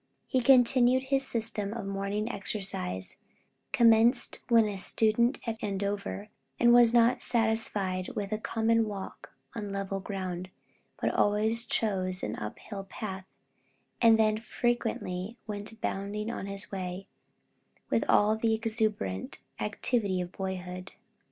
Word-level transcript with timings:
He 0.25 0.41
continued 0.41 1.03
his 1.03 1.27
system 1.27 1.73
of 1.75 1.85
morning 1.85 2.27
exercise, 2.31 3.17
commenced 3.71 4.39
when 4.49 4.65
a 4.65 4.75
student 4.75 5.37
at 5.45 5.63
Andover, 5.63 6.29
and 6.59 6.73
was 6.73 6.91
not 6.91 7.21
satisfied 7.21 8.09
with 8.15 8.31
a 8.31 8.39
common 8.39 8.87
walk 8.87 9.31
on 9.53 9.71
level 9.71 9.99
ground, 9.99 10.49
but 10.99 11.13
always 11.13 11.67
chose 11.67 12.23
an 12.23 12.35
up 12.37 12.57
hill 12.57 12.85
path, 12.85 13.25
and 14.01 14.17
then 14.17 14.39
frequently 14.39 15.37
went 15.45 15.79
bounding 15.81 16.31
on 16.31 16.47
his 16.47 16.71
way, 16.71 17.05
with 17.91 18.03
all 18.09 18.35
the 18.35 18.55
exuberant 18.55 19.41
activity 19.59 20.19
of 20.19 20.31
boyhood. 20.31 20.93